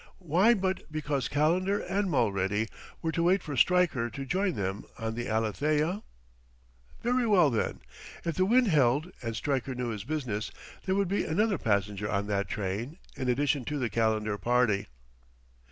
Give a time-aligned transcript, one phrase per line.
[0.17, 2.67] Why but because Calendar and Mulready
[3.03, 6.01] were to wait for Stryker to join them on the Alethea?
[7.03, 7.81] Very well, then;
[8.25, 10.49] if the wind held and Stryker knew his business,
[10.87, 14.87] there would be another passenger on that train, in addition to the Calendar party.